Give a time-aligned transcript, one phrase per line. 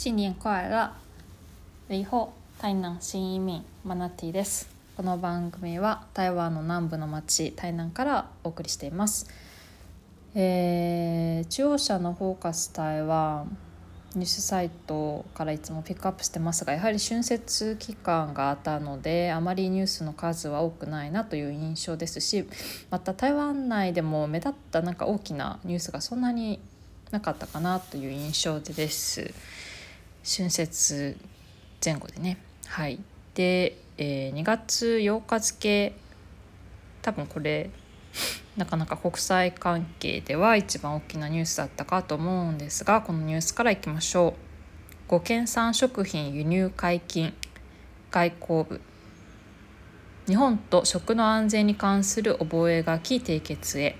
[0.00, 0.92] 新年快乐。
[1.88, 4.68] 李ホ台南新移民マナティです。
[4.96, 9.26] この番組は台湾の南部の町台南からお送りしています、
[10.36, 13.56] えー、中央社のフォーカス台湾
[14.14, 22.44] ニュースサイトからいつもピックアップしてますがやはり春節期間があったのであまりニュースの数は多くないなという印象ですし
[22.90, 26.60] また台湾内でも目立ったなんか大きなニュースがそんなに
[27.10, 29.34] なかったかなという印象です。
[30.24, 31.16] 春節
[31.84, 32.38] 前後でね。
[32.66, 33.00] はい。
[33.34, 35.94] で、えー、2月8日付
[37.02, 37.70] 多分これ
[38.56, 44.34] なかなか国際関係では一番大きなニュースだったかと思うんですがこのニュースからいきましょ
[45.08, 45.12] う。
[45.12, 47.32] 5県産食品輸入解禁
[48.10, 48.80] 外交部。
[50.26, 53.96] 日本と食の安全に関する覚書締結へ。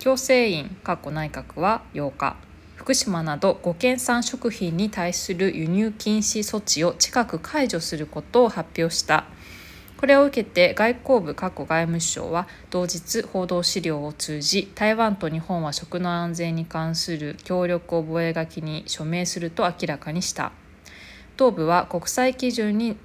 [0.00, 0.76] 行政院
[1.12, 2.51] 内閣は8日。
[2.76, 9.24] 福島など5県産食品に対する輸入禁止措置を近く解除することを発表した。
[10.02, 20.50] これを受けて外交部外務省は同日報道資料を通じ台湾と日本は食の安全に関する協力覚書に署名すると明らかにした。
[21.36, 22.96] 同部は国際基準に、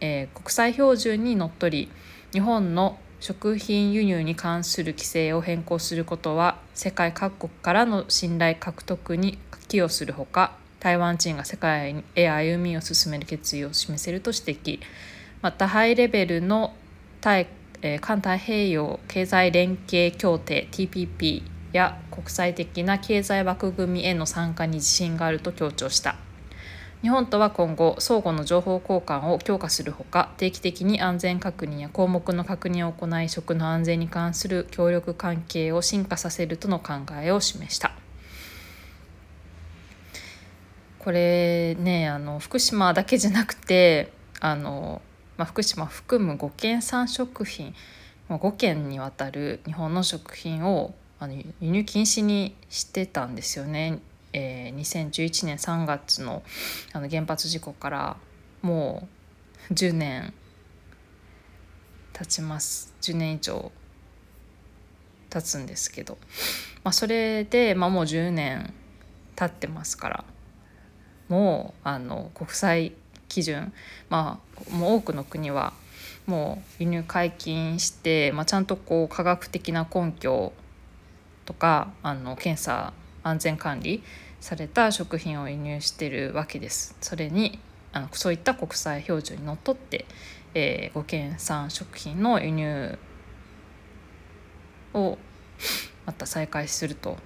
[0.00, 1.90] えー、国際標準にのっとり
[2.32, 14.80] 日本の食品輸入に関する規制を変更することは世界各国からの信頼獲得に寄与するほか台湾人が世界へ歩みを進める決意を示せると指摘。
[15.42, 16.74] またハイレベルの
[17.20, 17.46] 対、
[17.82, 26.16] えー、環太平洋経済連携協定 TPP や国際的な経済枠組みへの参加に自信があると強調した。
[27.02, 37.92] 日本とは今後相互の情報交換を強化するほか定期的に安全確認や項目の確認を行い食の安全に関する協力関係を進化させるとの考えを示した
[40.98, 45.00] これねあの福島だけじゃなくてあの
[45.40, 47.74] まあ、福島含む5県産食品
[48.28, 54.00] 5県にわたる日本の食品をあの輸入禁止にしてたんですよね。
[54.32, 56.42] えー、2011年3月の
[56.92, 58.16] あの原発事故から
[58.62, 59.08] も
[59.70, 60.32] う10年
[62.12, 62.94] 経ちます。
[63.00, 63.72] 10年以上
[65.30, 66.18] 経つんですけど、
[66.84, 68.72] まあ、それで、まあ、もう10年
[69.36, 70.24] 経ってますから。
[71.28, 72.92] もうあの国際
[73.28, 73.72] 基準。
[74.10, 75.72] まあもう多くの国は
[76.26, 80.52] もう輸入解禁して、まあ、ちゃんとこう科学的な根拠
[81.46, 82.92] とかあの検査
[83.22, 84.02] 安全管理
[84.40, 86.96] された食品を輸入してるわけです。
[87.00, 87.58] それに
[87.92, 90.06] あのそういった国際標準にのっとって、
[90.54, 92.98] えー、5県産食品の輸入
[94.94, 95.18] を
[96.06, 97.18] また再開すると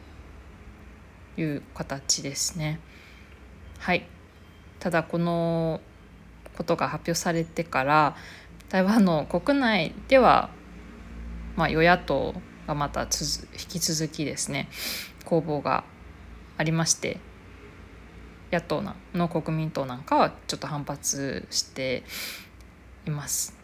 [1.37, 2.81] いう形ですね。
[3.78, 4.06] はい
[4.81, 5.81] ただこの
[6.56, 8.16] ことが発表されてから
[8.69, 10.50] 台湾の国内では、
[11.56, 12.34] まあ、与野党
[12.66, 13.09] がまた引
[13.69, 14.69] き続きですね
[15.25, 15.85] 攻防が
[16.57, 17.19] ありまして
[18.55, 18.83] 野党
[19.15, 22.05] の国民党なんかはちょっと反発して
[23.07, 23.57] います。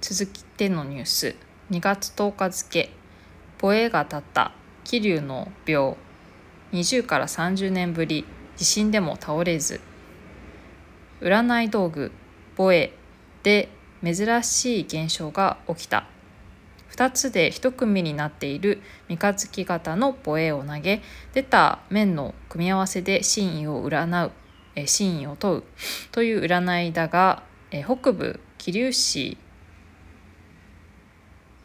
[0.00, 1.34] 続きてのニュース。
[1.70, 2.90] 2月10日付
[3.58, 4.52] ポエが立った
[4.84, 5.96] 桐生の病。
[6.72, 8.24] 20から30年ぶり
[8.56, 9.80] 地震でも倒れず。
[11.20, 12.12] 占い道具
[12.56, 12.92] ボエ
[13.42, 13.68] で
[14.04, 16.06] 珍しい現象が起きた。
[16.94, 21.02] 2つで1組になっている三日月型のボエを投げ。
[21.32, 24.30] 出た面の組み合わせで真意を占う
[24.86, 25.62] 真意を問う。
[26.12, 29.36] という占いだが北部桐生市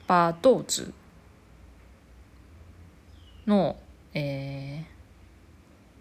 [0.08, 0.94] バードーズ
[3.46, 3.78] の、
[4.16, 4.84] えー、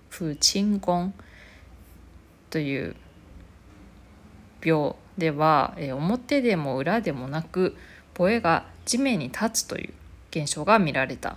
[0.08, 1.14] フチンゴン
[2.48, 2.96] という
[4.64, 7.76] 病では、え、表でも裏でもなく
[8.14, 9.92] ポエが地面に立つという
[10.30, 11.36] 現象が見られた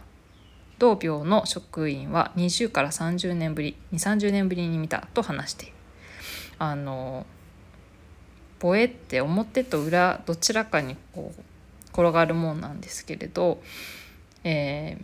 [0.79, 5.73] 同病の職員は20から30年ぶり2 3 0年ぶりに見たと話している
[6.59, 7.25] あの
[8.57, 11.41] ポエって表と裏どちらかにこう
[11.91, 13.61] 転がるもんなんですけれど、
[14.45, 15.03] えー、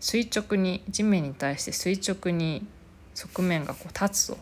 [0.00, 2.66] 垂直に地面に対して垂直に
[3.14, 4.36] 側面がこう立つ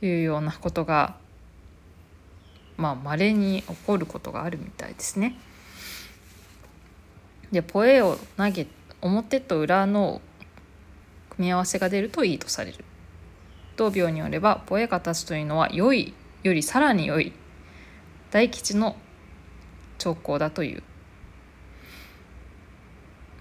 [0.00, 1.16] というようなことが
[2.76, 5.38] まあ稀に起こることがあるみたいですね。
[7.54, 8.66] でポエを投げ
[9.00, 10.20] 表と裏の
[11.30, 12.84] 組み合わせが出るといいとされる。
[13.76, 17.32] 同病によればポエが立つというのは良いよりさらに良い
[18.30, 18.96] 大吉の
[19.98, 20.82] 兆候だという。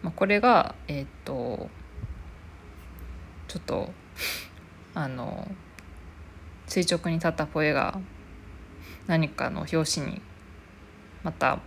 [0.01, 1.69] まあ、これがえっ、と
[3.48, 3.92] ちょっと
[4.94, 5.48] あの
[6.68, 8.00] 垂直に立ったポエが
[9.07, 10.21] 何かの表紙に
[11.24, 11.59] また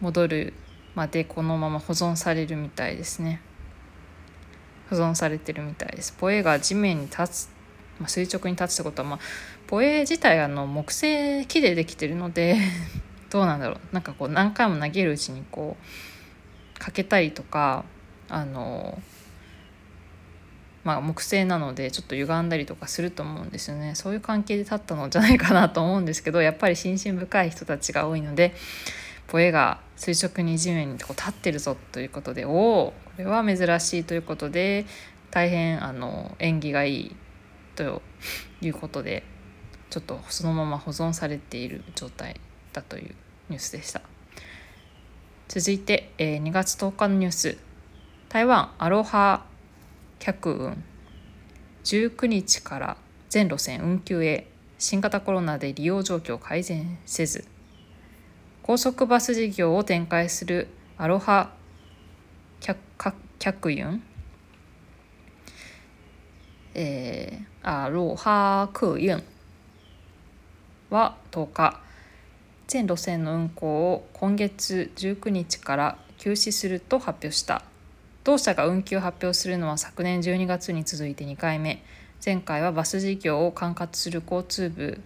[0.00, 0.54] 戻る
[0.94, 3.40] までこのまま保存されるみたいですね。
[4.90, 6.12] 保存されてるみたいです。
[6.12, 7.48] ポエが地面に立つ、
[7.98, 9.18] まあ、垂直に立つってことは、まあ、
[9.66, 12.56] ポエ自体あの木製木でできてるので
[13.30, 13.94] どうなんだろう。
[13.94, 15.76] なんかこう何回も投げるうちにこ
[16.76, 17.84] うかけたりとか
[18.28, 19.00] あの
[20.82, 23.94] まあ、木製なのでちょっと歪んだりとかすると思うんですよね。
[23.94, 28.54] そういう関係で立ったのじゃないかなと思うんですけどやっぱり心身深い人たちが多いので
[29.30, 34.86] ポエが垂直に地面にこう立ってるぞということでおおこれは珍しいということで
[35.30, 37.16] 大変あの縁起がいい
[37.76, 38.02] と
[38.60, 39.22] いうことで
[39.88, 42.40] ちょっとそのまま保存されている状態
[42.72, 43.14] だという
[43.48, 44.02] ニュースでした。
[45.48, 47.58] 続いて、えー、2月10日のニュース。
[48.28, 49.46] 台湾アロハ
[50.20, 50.84] 客運。
[51.82, 52.96] 19日から
[53.28, 54.46] 全路線運休へ。
[54.78, 57.44] 新型コロナで利用状況改善せず。
[58.62, 61.50] 高速バス事業を展開するアロハ
[63.38, 64.02] 客運？
[66.74, 69.22] えー、アロハ客運
[70.90, 71.80] は10日。
[72.68, 77.64] 全路線の運行を今月19日から休止すると発表した。
[78.22, 81.82] 同社が運休発表するのは昨年12月に続いて2回目。
[82.24, 85.00] 前回はバス事業を管轄する交通部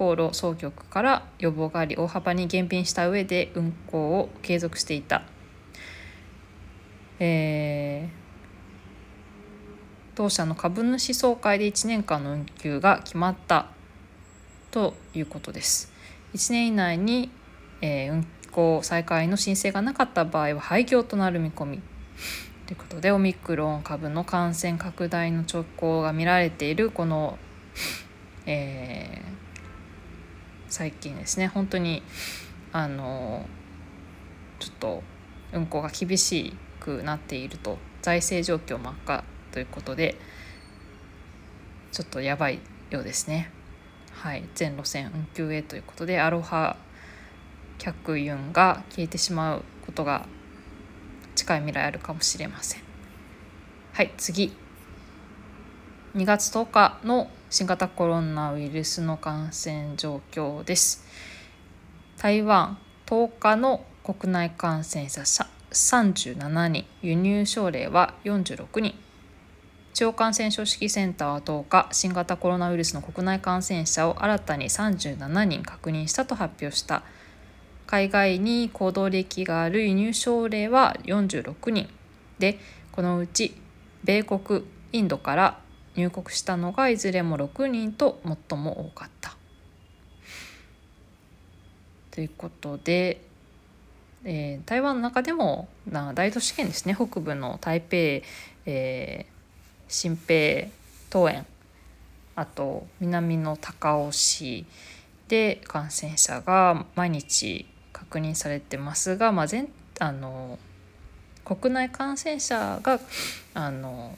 [0.00, 5.24] 航路総局から予防があり大幅に減便した上で運行を継続していた、
[7.18, 13.66] えー、同社の株主総会で1年間の運休が決まった
[14.70, 15.92] ということです。
[16.32, 17.30] 1年以内に、
[17.82, 21.82] えー、運行再開の申請がなかった場合は廃業となる見込み。
[22.66, 27.36] ということでオミクロン株の感染拡大の兆候が見られているこの、
[28.46, 29.39] えー、
[30.70, 32.02] 最近ですね本当に
[32.72, 33.44] あの
[34.60, 35.02] ちょっと
[35.52, 40.16] 運行が厳しくなっていると財政状況真っ赤ということで
[41.90, 43.50] ちょっとやばいようですね。
[44.12, 46.76] はい、全路線運休へということでアロハ
[47.78, 50.26] 客運が消えてしまうことが
[51.34, 52.82] 近い未来あるかもしれません。
[53.92, 54.52] はい次
[56.16, 61.04] 2月10日の新型コロナウイルスの感染状況です。
[62.18, 66.84] 台湾10日の国内感染者37人。
[67.00, 68.96] 輸入症例は46人。
[69.94, 77.04] 中央感染症指揮センターは10日新型コロナウイルスの国内感染者を新たに37人確認したと発表した。
[77.86, 81.88] 海外に行動歴がある輸入症例は46人。
[82.40, 82.58] で
[82.90, 83.54] このうち
[84.02, 89.36] 米国インドから入国したのがいずれも6人と最も多かった。
[92.10, 93.20] ということで、
[94.24, 99.24] えー、台湾の中でもな大都市圏ですね北部の台北、えー、
[99.88, 100.68] 新平
[101.12, 101.46] 桃園
[102.34, 104.66] あと南の高雄市
[105.28, 109.68] で感染者が毎日確認されてますが、まあ、全
[110.00, 110.58] あの
[111.44, 113.00] 国内感染者が
[113.54, 114.16] あの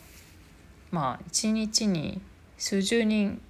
[0.92, 2.20] まあ1日に
[2.56, 3.40] 数十人、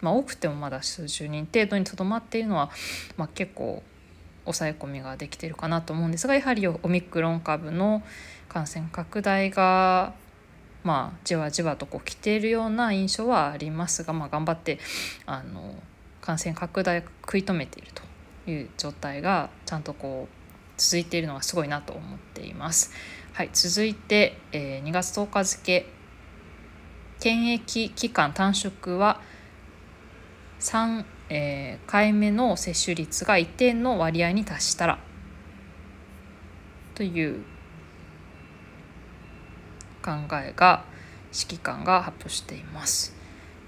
[0.00, 2.70] まあ、多くてもまだ数十人程度にとどまっているのは、
[3.16, 3.82] まあ、結構
[4.44, 8.02] 抑え込みができているかなと思うんですがやはりオミクロン株の
[8.48, 10.14] 感染拡大が
[10.84, 14.78] まあじわじわとこう来ているような印象はありますが、まあ、頑張って
[15.26, 15.74] あの
[16.20, 17.88] 感染拡大を食い止めている
[18.44, 20.40] という状態がちゃんとこう
[20.76, 22.92] 続いているのがすごいなと思っています。
[23.32, 25.86] はい、続いて、えー、2月10日付
[27.20, 29.20] 検疫期間短縮は
[30.58, 34.98] 3、えー、回目の接種率が一定の割合に達したら
[36.94, 37.44] という
[40.02, 40.84] 考えが
[41.26, 43.14] 指揮官が発表しています。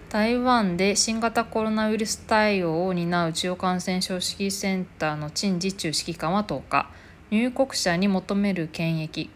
[0.09, 6.91] 台湾で新型コロナウイルス対応を担う中央感染症指揮センターの陳次中指揮官は10日
[7.31, 9.31] 入国者に求める検疫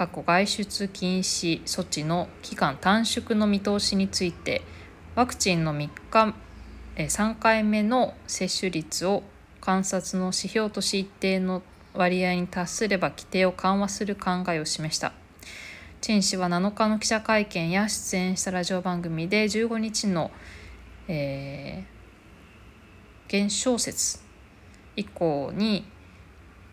[0.00, 4.62] 過去外出禁止措置の期間短縮の見通しについて
[5.14, 6.34] ワクチンの3日
[6.96, 9.22] 3回目の接種率を
[9.60, 11.60] 観察の指標とし一定の
[11.92, 15.12] 割合に達すれば規定を緩和する考えを示した。
[16.00, 20.30] 陳氏は7日の記者会見や出演したラジオ番組で15日の、
[21.08, 24.20] えー、減少説
[24.96, 25.84] 以降に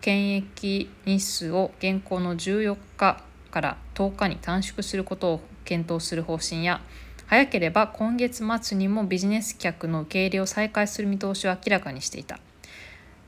[0.08, 3.22] 検疫日数を現行の14日
[3.52, 6.80] から10日に短縮することを検討する方針や
[7.26, 12.40] 早ければ今月末にもビジネス客の受け入れを再開する見通しを明らかにしていた。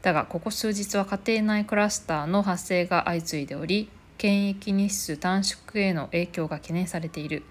[0.03, 7.43] だがここ数日は家庭内クラスターの発生が相次いでおり検疫日数短縮への影響が懸念されている。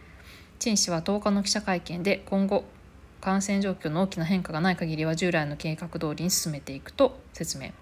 [0.59, 2.65] 陳氏は10日の記者会見で今後
[3.21, 7.73] 感染状況の大きな変化がない限りは従来の計画通りに進めていくと説明。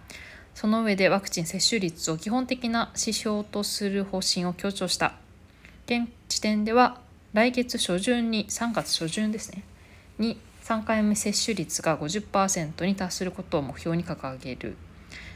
[0.56, 5.12] その上でワクチン接種率を基本的な指標とする方針を強調した。
[5.84, 6.98] 現時点では
[7.34, 9.62] 来月初旬に3月初旬ですね
[10.18, 14.76] に3回目接種率が50%に達することを目標に掲げる。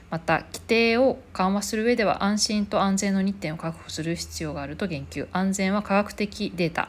[0.09, 5.29] また規定を緩和する上では安心と安全の2点を確保する必要があると言及。
[5.33, 6.89] 安全は科学的データ。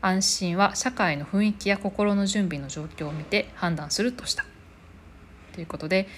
[0.00, 4.44] 安心は社会の雰囲気や心の準備の状況を見て判断するとした。
[5.52, 6.08] ということで、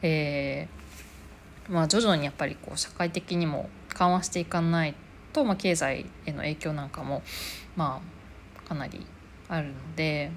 [0.00, 0.85] えー、
[1.68, 4.94] まあ、徐々にやっぱりこう社会的にも緩和していかない
[5.32, 7.22] と、まあ、経済への影響なんかも
[7.76, 8.00] ま
[8.64, 9.04] あかなり
[9.48, 10.30] あるので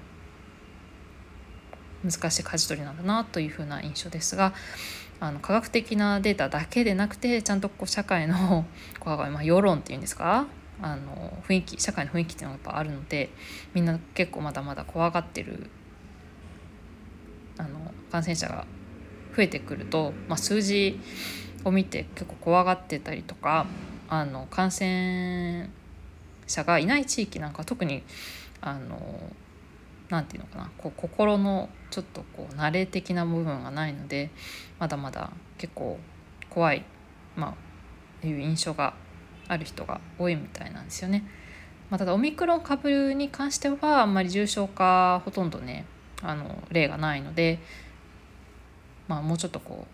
[2.04, 4.54] 難しい舵取りなんだなというふうな印象ですが
[5.20, 8.64] あの科学的なデータだけでなくてちゃんとこう社会の
[8.98, 10.46] こう、まあ、世論っていうんですか？
[10.82, 13.28] あの雰囲気社会の雰囲気っていうのがやっぱあるので
[13.74, 15.68] みんな結構まだまだ怖がってる
[17.58, 18.64] あの感染者が
[19.40, 21.00] 増えてくると、まあ、数字
[21.64, 23.64] を見て結構怖がってたりとか
[24.10, 25.70] あの感染
[26.46, 28.02] 者がいない地域なんか特に
[28.60, 29.18] あの
[30.10, 34.30] なていうのかなこう心のちょっとこう慣れ的な部分がないので
[34.78, 35.98] まだまだ結構
[36.50, 36.84] 怖い、
[37.34, 37.56] ま
[38.22, 38.92] あ、いう印象が
[39.48, 41.24] ある人が多いみたいなんですよね。
[41.88, 45.86] まあ、ただオミクロン株に関してはあんまり重症化ほとんどね
[46.22, 47.58] あの例がないので、
[49.10, 49.88] まあ、もうちょっとこ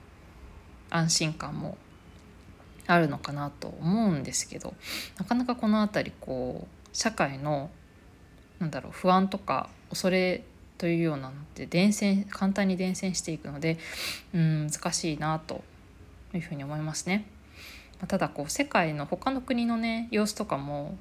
[0.91, 1.79] う安心感も
[2.87, 4.75] あるのかなと思うんですけど
[5.19, 7.71] なかなかこの辺りこう社会の
[8.59, 10.45] なんだろう不安とか恐れ
[10.77, 13.79] というようなのって伝染簡単に伝染していくので
[14.35, 15.65] うん難しいなと
[16.35, 17.27] いうふうに思いますね。
[18.07, 20.99] ただこう世界の他の国のね様子とかも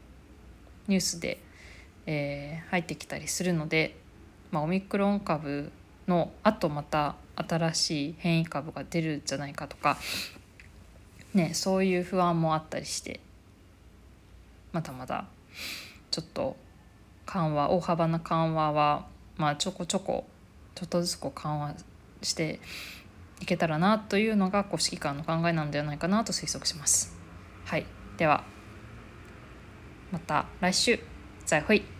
[0.87, 1.41] ニュースで、
[2.05, 3.97] えー、入ってきたりするので、
[4.51, 5.73] まあ、オミクロン株
[6.07, 9.97] のあとまた新しい変異株が出るんじゃないかとか、
[11.33, 13.19] ね、そういう不安もあったりして
[14.71, 15.25] まだまだ
[16.11, 16.55] ちょっと
[17.25, 20.25] 緩和大幅な緩和は、まあ、ちょこちょこ
[20.75, 21.75] ちょっとずつこう緩和
[22.21, 22.59] して
[23.41, 27.15] いけたらなというのがこう指揮官の考えなんではないかなと推測します。
[27.65, 27.85] はい、
[28.17, 28.43] では
[30.11, 30.99] また来週
[31.45, 31.94] 再会。